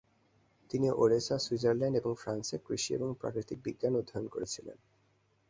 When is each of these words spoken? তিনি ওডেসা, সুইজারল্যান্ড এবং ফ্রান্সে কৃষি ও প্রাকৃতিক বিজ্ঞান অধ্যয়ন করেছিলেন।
তিনি 0.69 0.87
ওডেসা, 0.95 1.35
সুইজারল্যান্ড 1.39 1.95
এবং 1.97 2.11
ফ্রান্সে 2.15 2.57
কৃষি 2.65 2.91
ও 2.95 3.19
প্রাকৃতিক 3.21 3.57
বিজ্ঞান 3.63 3.93
অধ্যয়ন 3.95 4.25
করেছিলেন। 4.27 4.77